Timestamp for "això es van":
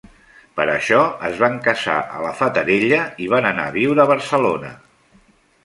0.75-1.59